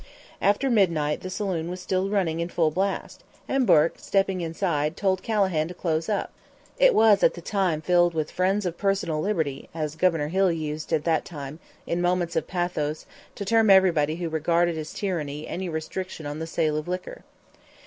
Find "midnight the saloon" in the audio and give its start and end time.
0.71-1.69